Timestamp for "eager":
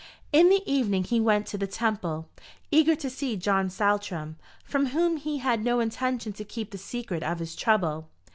2.71-2.95